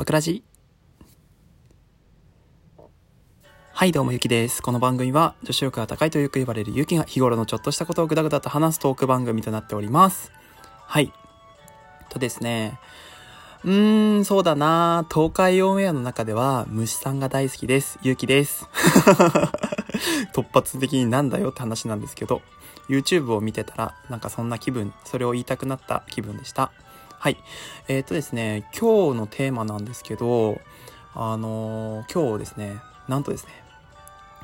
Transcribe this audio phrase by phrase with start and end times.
[0.00, 0.42] バクラジ
[3.74, 4.62] はいどうもゆきです。
[4.62, 10.32] この番組は女子力が高いとよく言われるゆきが日頃のちょっとしたことをぐだぐだと話すトーク番組となっております。
[10.86, 11.12] はい。
[12.08, 12.80] とですね、
[13.62, 17.98] うーん、そうだな東海オンエアの中では虫さんが大好きです。
[18.00, 18.66] ゆうきです。
[20.32, 22.40] 突発的になんだよって話なんですけど、
[22.88, 26.72] YouTube を見てたらなんかそんな気分、それを言いたくなった気分でした。
[27.22, 27.36] はい。
[27.86, 30.58] えっ、とですね、今日のテーマなんですけど、
[31.14, 33.52] あのー今日ですね、なんとですね、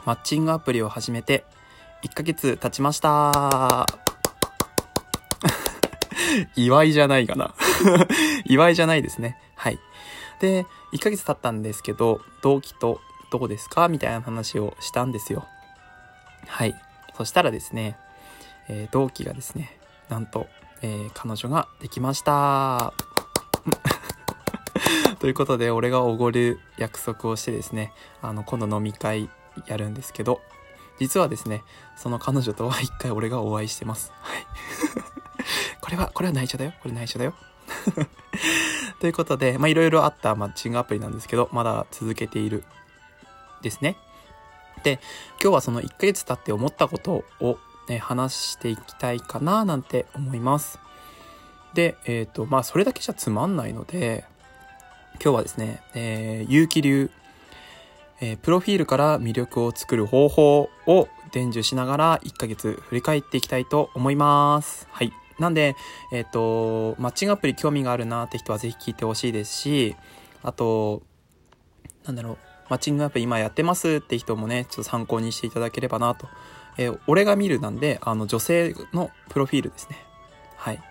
[0.05, 1.47] マッチングアプリを始めて
[2.03, 3.87] 1ヶ月経ちました。
[6.55, 7.55] 祝いじゃないかな。
[8.45, 9.39] 祝いじゃないですね。
[9.55, 9.79] はい。
[10.41, 13.89] で、1ヶ月経ったんですけど、同期とどうですか？
[13.89, 15.47] みたいな話をしたんですよ。
[16.47, 16.75] はい。
[17.17, 17.97] そしたらですね、
[18.69, 19.79] えー同期がですね、
[20.11, 20.47] なんと、
[20.83, 22.93] えー彼女ができました。
[25.19, 29.31] ということで、俺がおごる約束をしてですね、あの、今度飲み会
[29.67, 30.41] やるんですけど、
[30.99, 31.63] 実はですね、
[31.97, 34.13] その彼女とは一回俺がお会いしてます。
[34.21, 34.47] はい。
[35.81, 36.73] これは、これは内緒だよ。
[36.83, 37.35] これ内緒だよ。
[39.01, 42.65] ということで、まあ、いろいろあったマッチングアプリなんですけど、まだ続けている
[43.63, 43.97] ですね。
[44.83, 45.01] で、
[45.43, 50.79] 今日はその1ヶ月経って思ったことを、ね、話していきたいかななんて思います。
[51.75, 54.25] で、えっ、と、まあ、それだけじゃつまんないので、
[55.23, 57.11] 今日はですね、えー、有機流、
[58.21, 64.89] えープロフィールから魅力を作る方法を伝授しながら1ヶ月振り返っていきたいと思います。
[64.91, 65.13] はい。
[65.39, 65.77] なんで、
[66.13, 69.97] えっ、と、マッチングアプリ興味があるなって人はぜひ聞いてほしいですし、
[70.43, 71.03] あと、
[72.05, 72.39] なんだろう、
[72.71, 76.27] マッチングアプリ今やってますって人もね、ちょっと参考にしていただければなと。
[76.79, 79.97] えー俺が見るなんで、あの、女性のプロフィールですね。
[80.57, 80.83] はい。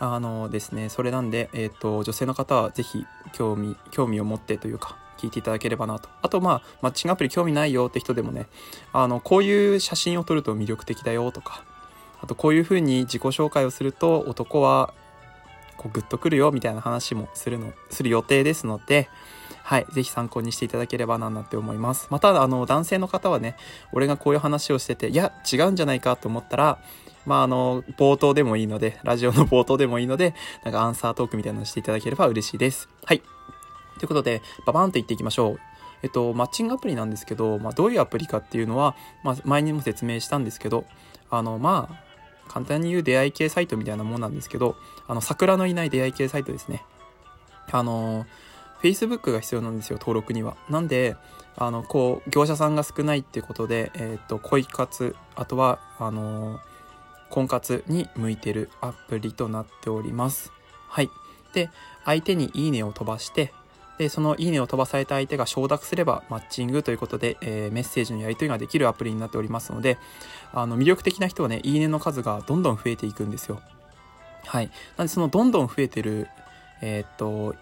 [0.00, 6.08] あのですね、それなんで、えっ、と、女性の方はぜひ興味、興味を持ってというか、聞いていただければなと。
[6.22, 8.46] あと、まあ、マッチングアプリ興味ないよって人でもね、
[8.92, 11.64] あの、こういう写真を撮ると魅力的だよとか、
[12.20, 14.92] あと、こういう風に自己紹介をすると男は、
[15.76, 19.08] こう、グッとくるよみたいな話もするの、する予定ですので、
[19.74, 19.86] はい。
[19.92, 22.06] ぜひ参考にしていただければな、なんて思います。
[22.08, 23.56] また、あの、男性の方はね、
[23.92, 26.78] 俺がこういう話をしてて、いや、違うんじゃないかと思ったら、
[27.26, 30.32] まあ、あの、冒頭でもいいので、ラジオの冒頭でもいいので、
[30.62, 32.88] なんかアンサートークみたいなのをしていただければ嬉しいです。
[33.04, 33.22] はい。
[33.98, 35.60] ということで、ババーンと言っていきましょう。
[36.04, 40.84] えっと、マッチングアプリなんですけど、まあ、どういうアプリかっていうのは、まあ、前にも説明したんですけど、
[41.30, 42.04] あの、まあ、
[42.48, 44.76] 簡単に言う出会い系サイトみたいなもんなんですけど、
[45.08, 46.84] あの、桜のいない出会い系サイトですね。
[47.72, 48.26] あの、
[48.84, 50.56] Facebook が必要なんですよ、登録には。
[50.68, 51.16] なんで、
[51.56, 56.60] あの、こう、業者さんが少ないってことで、えっと、恋活、あとは、あの、
[57.30, 60.52] 婚活に向いてるアプリとなっております。
[60.88, 61.08] はい。
[61.54, 61.70] で、
[62.04, 63.54] 相手にいいねを飛ばして、
[63.96, 69.98] で、そのいいねを飛ばされた相手が承諾すればマッチングということで、えーメッセージのやり取りができるアプリになっておりますので、
[70.52, 73.62] あの、魅力的な人はね、いいねの数がどんどん増えていくんですよ。
[74.46, 74.70] はい。
[74.96, 76.28] なんで、そのどんどん増えてる、
[76.82, 77.54] えーっと、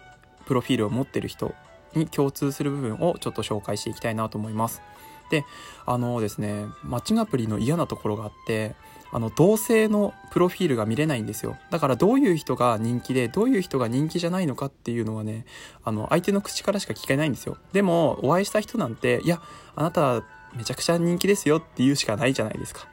[0.45, 1.53] プロフィールを持ってる人
[1.95, 4.81] に共通する部分をちょっと紹介していきたいなと思います。
[5.29, 5.45] で、
[5.85, 8.75] あのですね、マッチングアプリの嫌なところがあって、
[9.11, 11.57] あの、同性のプロフィールが見れないんですよ。
[11.69, 15.45] だからどういう人が人気で、どういう人が人気じゃないのかっていうのはね、
[15.83, 17.57] あの、相手の口からしか聞けないんですよ。
[17.73, 19.39] でも、お会いした人なんて、いや、
[19.75, 20.23] あなた
[20.55, 22.87] めちゃくちゃ人気ですよって言うしかないじゃないですか。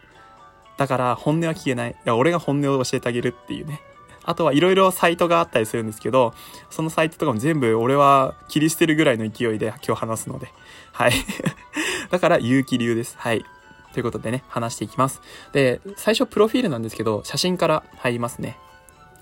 [0.76, 1.92] だから、本音は聞けない。
[1.92, 3.80] いや、俺が本音を教えてあげるっていうね。
[4.24, 6.34] あとはいろいろサイトがあったりするんですけど、
[6.70, 10.52] そのサイトとかも全部俺は切り捨てるぐらいの勢いで今日話すので。
[10.92, 11.12] はい。
[12.10, 13.16] だから、有機流です。
[13.18, 13.44] はい。
[13.92, 15.20] ということでね、話していきます。
[15.52, 18.58] で、最初プロフィールなんですけど、写真から入りますね。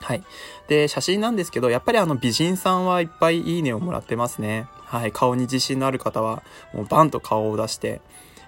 [0.00, 0.22] はい。
[0.68, 4.66] で、写真なんですけど、やっぱりあの美人さんはいっぱいいいねをもらってますね。
[4.84, 5.12] はい。
[5.12, 6.42] 顔に自信のある方は、
[6.72, 8.00] もうバンと顔を出して、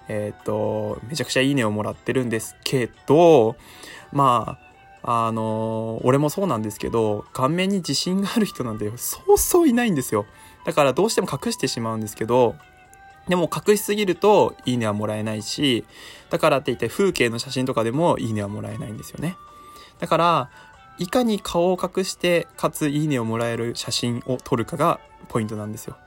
[0.07, 3.55] えーっと、めちゃくちゃいいねをもらってるんですけど、
[4.11, 4.70] まあ、
[5.03, 10.25] あの俺もそうなんですけど、顔面に自信がある人なんて そうそういないんですよ。
[10.65, 12.55] だからどうしても隠してしまうんですけど、
[13.27, 15.85] でも隠しすぎるといいねはもらえないし、
[16.29, 19.37] だからって言って風景の写真とかでもいいねはもらえないんですよね。
[19.99, 20.49] だから、
[20.97, 24.99] いかに顔を隠して、かついいねをもらえる写真を撮るかが
[25.29, 25.97] ポイントなんですよ。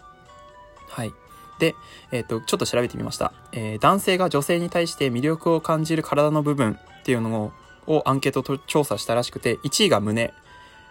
[0.89, 1.13] はい。
[1.59, 1.75] で、
[2.13, 3.33] えっ、と、ちょっと調べてみました。
[3.53, 7.53] えー男性が女性に対して魅力を感じる体の部分っていうのを
[7.87, 10.33] をアンケート調査したらしくて、1位が胸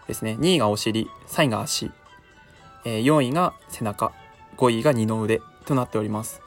[0.08, 0.38] ですね。
[0.40, 1.92] 2位がお尻、3位が足、
[2.86, 4.12] え4位が背中、
[4.58, 6.42] 5位が二の腕となっております。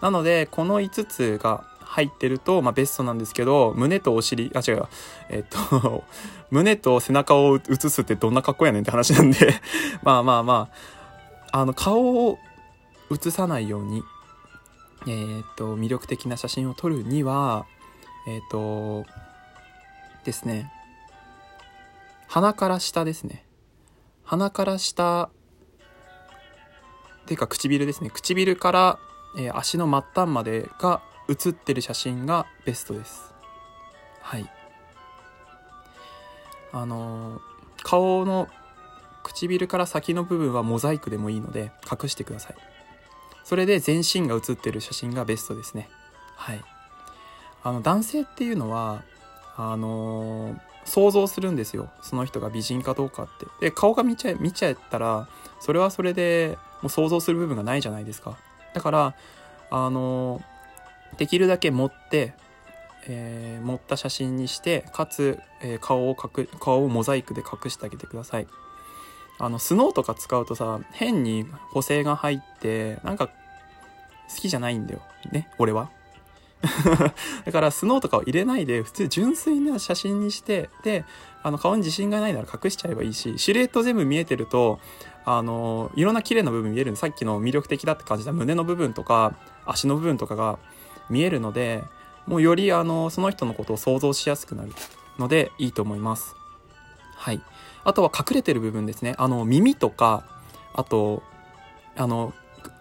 [0.00, 4.86] なので、この5つが入ってると、まあ、ベストなんですけど、胸とお尻、あ、違う、
[5.28, 6.04] えっと、
[6.50, 9.60] 胸と背中を映すってどんな格好やねんって話なんで、
[10.02, 10.68] まあまあま
[11.52, 12.38] あの、顔を
[13.10, 14.02] 映さないように、
[15.06, 17.66] えー、っと、魅力的な写真を撮るには、
[18.26, 19.04] えー、っと、
[20.24, 20.70] ですね、
[22.28, 23.44] 鼻から下ですね。
[24.24, 25.30] 鼻から下、
[27.26, 28.10] ていうか唇ですね。
[28.10, 28.98] 唇から、
[29.36, 33.32] えー、足の末端までが写ってる写真がベストです。
[34.20, 34.50] はい。
[36.72, 37.40] あのー、
[37.82, 38.48] 顔の
[39.22, 42.56] 唇から先の部分はモザイクでもいいので隠してください。
[43.44, 45.88] それで全身が写ってる写真がベストですね。
[46.36, 46.62] はい。
[47.64, 49.04] あの、男性っていうのは、
[49.56, 51.90] あのー、想像するんですよ。
[52.02, 53.46] その人が美人かどうかって。
[53.60, 55.28] で、顔が見ちゃ、見ちゃったら、
[55.60, 58.36] それはそれでもう想像する部分がないじゃないですか。
[58.74, 59.14] だから、
[59.70, 62.34] あのー、できるだけ持って、
[63.06, 68.46] えー、持った写真にして、かつ、え、顔を隠、顔をモザイクで隠してあげてください。
[69.38, 73.32] あの、スノーとか使うとさ、変に補正が入って、なんか、好
[74.36, 75.02] きじゃないんだよ。
[75.30, 75.90] ね、俺は。
[77.44, 81.04] だからスノーとかを入れないで普通純粋な写真にしてで
[81.42, 84.78] あの顔に自信がないなら隠しちゃえばいいしシルエット全部見えてると
[85.24, 89.34] あのいろんな綺麗な部分見えるさっきの魅力的だって感じた胸の部分とか
[89.66, 90.58] 足の部分とかが
[91.10, 91.82] 見えるので
[92.26, 94.72] もうよりあのその人のことを想像しやすくなる
[95.18, 96.36] のでいいと思います。
[97.16, 97.42] はい。
[97.84, 99.14] あとは隠れてる部分ですね。
[99.18, 100.24] あの耳とか
[100.72, 101.22] あと
[101.96, 102.32] あの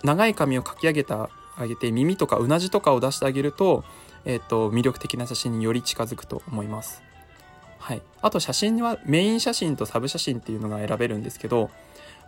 [0.04, 1.30] 長い髪をかき上げた
[1.62, 3.84] 上げて耳とかうなじとかを出してあげると,、
[4.26, 7.04] えーと、魅力的な写真により近づくと思います。
[7.80, 11.72] はい、あと写真はメイン写真とサブ写真っていうのが選べるんですけど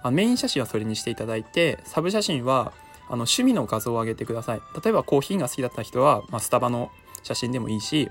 [0.02, 2.74] あメイン写真はそれにしていただいてサブ写真は
[3.06, 4.62] あの趣味の画像を上げてください。
[4.84, 6.90] 例えばコーヒーが好きだった人は、まあ、スタバの
[7.22, 8.10] 写真でもいいし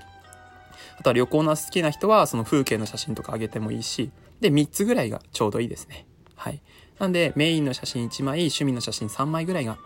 [0.97, 6.05] あとは旅行の好きな人はその風景の写真とか上げてもいいしで3つぐらいがちょうどいいですね。
[6.35, 6.61] はい。
[6.99, 9.77] なんでメインの写真1枚趣味の写真3枚ぐらいが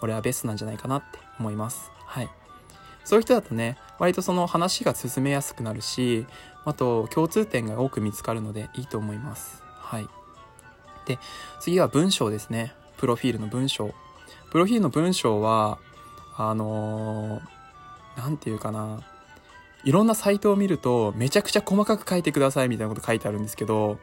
[0.00, 1.90] 俺はベストなんじゃないかなって思います。
[2.04, 2.28] はい。
[3.04, 6.26] そういう人だとね、割とその話が進めやすくなるし、
[6.64, 9.62] あと共通点が多く見つかるのでいいと思います。
[9.78, 10.08] はい。
[11.06, 11.18] で、
[11.60, 12.72] 次は文章ですね。
[12.98, 13.94] プロフィールの文章。
[14.50, 15.78] プロフィールの文章は、
[16.36, 19.00] あのー、なんていうかな。
[19.82, 23.98] いろんなサイトを見ると、めちゃくちゃ細かく書いてくださいみたいなこと書いてあるんですけど、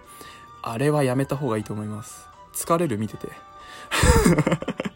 [0.64, 2.28] あれはやめた方がいいと思います。
[2.54, 3.30] 疲れる見てて。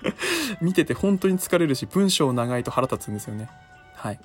[0.61, 3.49] 見てて本当に疲れるし、文章長いと腹立つんですよね。
[3.95, 4.19] はい。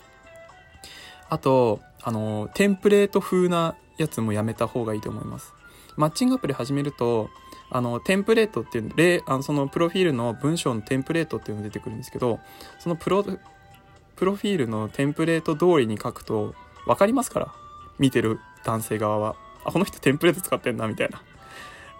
[1.28, 5.52] あと、あの、テンプレート風なやつもやめた方がいいと思います。
[5.96, 7.30] マッチングアプリ始めると、
[7.70, 12.38] あの、テンプレートっていうの、例、あの、そのプロフィールの文章のテンプレートっていうのが出てくるんですけど、
[12.78, 16.54] そのプロ、プロフィールのテンプレート通りに書くと、
[16.86, 17.52] 分かりますから。
[17.98, 19.36] 見てる男性側は。
[19.64, 21.22] あ、この人テンプレート使ってんな、みたいな。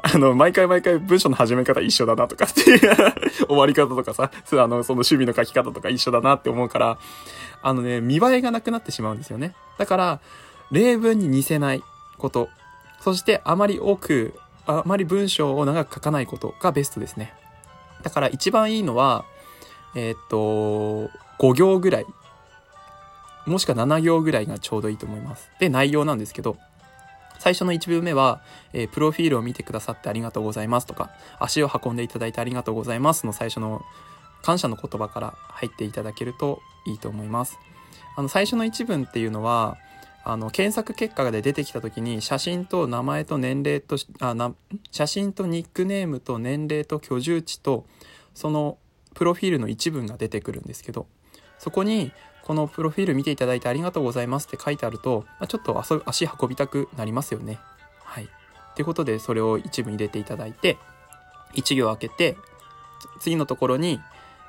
[0.08, 2.80] あの、毎回毎回文章の始め方一緒だなとかっていう
[3.48, 6.98] 終わり方とかさ、あの、その趣味の書き方とか一緒だなって思うから、
[7.60, 9.56] あのね、見栄えがなくなってしまうんですよね。
[9.78, 10.20] だから、
[10.70, 11.82] 例文に似せない
[12.18, 12.48] こと。
[13.00, 17.34] そしてあまり多く、あまり文章を長く書かないことがベストですね。
[18.04, 19.24] だから一番いいのは、
[19.96, 22.06] えー、っと、5行ぐらい。
[23.44, 25.50] もしくは7行ぐらいがちょうどいいと思います。
[25.58, 26.56] で、内容なんですけど、
[27.38, 28.40] 最初の1文目は、
[28.72, 33.82] えー、プロフィールを見てくださってありがとうございますとか、足を運んでいただいてありがとうございますの最初の
[34.42, 37.58] 感謝の言葉から入っていただけるといいと思います。
[38.16, 39.76] あの、最初の一文っていうのは、
[40.24, 44.54] あの、検索結果で出てきた時に、写真と名前と年齢と、あ、な、
[44.90, 47.86] 写真とニックネームと年齢と居住地と、
[48.34, 48.78] その、
[49.14, 51.06] プロフィールの一文が出てくるんですけど、
[51.58, 52.12] そこに、
[52.46, 57.58] このプロフィール見ていただいてありがとうございますって書いてあると、まあ、ちょっと足運びたくなりますよね。
[58.04, 58.28] はい。
[58.76, 60.78] ということで、それを一部入れていただいて、
[61.54, 62.36] 一行開けて、
[63.18, 64.00] 次のところに、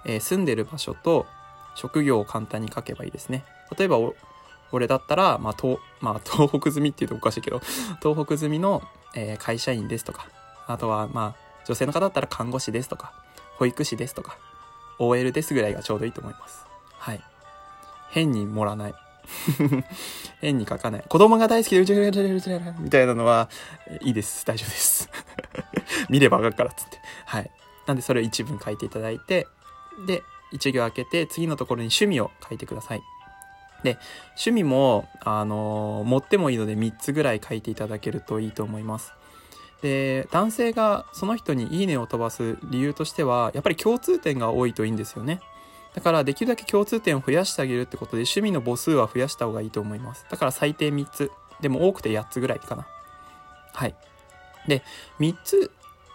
[0.06, 1.26] えー、住んでる場所と
[1.74, 3.44] 職業を簡単に書けばいいですね。
[3.76, 3.98] 例えば、
[4.72, 7.62] 俺だったら、まあ、東、まあ、 東北済みっていうとおかしいけど、
[8.04, 8.84] 東北済みの、
[9.16, 10.28] えー、会社員ですとか、
[10.68, 13.12] あとは、まあ、女性の方だったら看護師ですとか、
[13.58, 14.38] 保育士ですとか、
[15.00, 16.67] OL ですぐらいがちょうどいいと思います。
[18.10, 18.94] 変に盛らない。
[20.40, 21.04] 変に書かない。
[21.08, 23.50] 子供が大好きでうちらうちらうちらみたいなのは、
[24.02, 24.46] いいです。
[24.46, 25.10] 大丈夫です。
[26.10, 27.00] 見ればわかるからつって。
[27.26, 27.52] はい。
[27.86, 29.48] なんでそれを一文書いていただいて、
[30.06, 33.02] で、一行開けて、次のところに趣味を書いてください。
[33.84, 33.98] で、
[34.30, 39.14] 趣味も、あのー、持ってもいいので3つぐらい書いていただけるといいと思います。
[39.82, 45.40] で、男性がその人にいいねを飛ばす理由としては、やっぱり共通点が多いといいんですよね。
[45.98, 50.28] だからできるだけ共通点を増やしてあげるってことで趣味の母数は増やした方がいいと思います。
[50.30, 51.32] だから最低3つ。
[51.60, 52.88] でも多くて8つぐらいかな。
[53.74, 53.96] はい。
[54.68, 54.84] で、
[55.20, 55.72] 3つ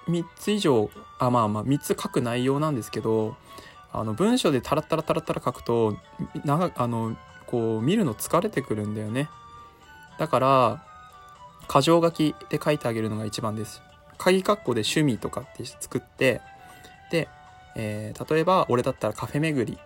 [0.09, 3.35] 3つ以上あまあまあ3つ書く内容なんですけど
[3.93, 5.97] あの文章でタラタラタラタラ書くと
[6.45, 9.29] 長あのこう見るの疲れてくるんだよね
[10.19, 10.85] だから
[11.69, 13.83] 箇条書きで書いてあげるのが一番です
[14.17, 16.41] 鍵括弧で趣味とかって作って
[17.11, 17.29] で、
[17.77, 19.79] えー、例えば俺だったらカフェ巡り。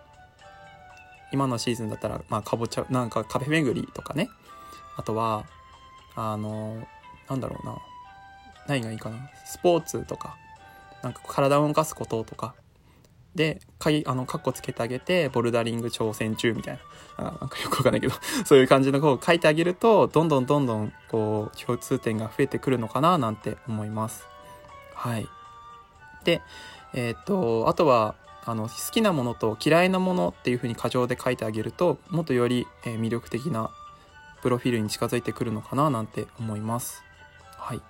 [1.33, 4.28] 今のシーズンだったらまあかぼちゃなんかカフェ巡りとかね。
[4.97, 5.45] あとは
[6.14, 6.87] あの
[7.28, 7.76] なんだろうな。
[8.69, 9.31] 何がいいかな。
[9.45, 10.37] スポーツとか。
[11.02, 12.55] なんか体を動かすこととか。
[13.37, 16.78] で、かい、あの、カッコつけてあげて、ボルダリング挑戦中みたい
[17.19, 17.25] な。
[17.25, 18.14] なんかよくわかんないけど。
[18.47, 24.26] そういう感じのこう書いてあげると、どんどんどんどん、こう、共通点が増えてくるのかな、なんて思います。
[24.95, 25.28] はい。
[26.25, 26.40] で、
[26.97, 33.71] えー、と、あとは、あの、好きなものと嫌いなものっていう風に過剰で書いてあげると、もっとより、え魅力的な
[34.43, 37.05] プロフィールに近づいてくるのかな、なんて思います。
[37.59, 37.83] はい。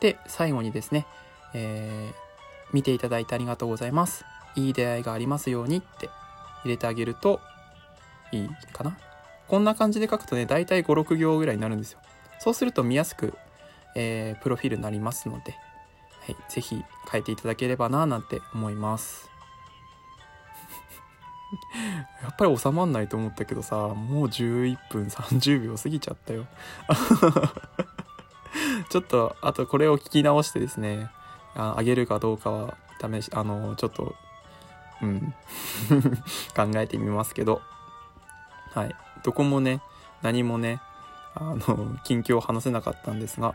[0.00, 1.06] で、最後にですね、
[1.52, 2.14] えー、
[2.72, 4.24] 見ていただいてありがとうございます。
[4.54, 6.08] いい出会いがありますようにって
[6.62, 7.40] 入れてあげると
[8.30, 8.96] いいかな。
[9.48, 11.98] こんな感じで書くとね、だいたい5、6行ぐらいになるんですよ。
[12.38, 13.34] そうすると見やすく、
[13.96, 15.56] えー、プロフィールになりますので、
[16.28, 19.30] はい、ぜひ書いていただければななんて思います。
[22.22, 26.46] やっぱり収まんないと思ったけどさ、もう11分30秒過ぎちゃったよ。
[28.90, 31.10] ちょっと、あとこれを聞き直してですね、
[31.54, 34.14] ああげるかどうかは試し、あの、ちょっと
[35.00, 35.34] うん、
[36.54, 37.62] 考えてみますけど、
[38.74, 38.94] はい。
[39.24, 39.80] どこもね、
[40.22, 40.80] 何もね、
[41.34, 43.54] あの、近況を話せなかったんですが、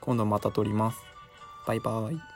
[0.00, 1.05] 今度また撮ります。
[1.66, 2.35] バイバイ。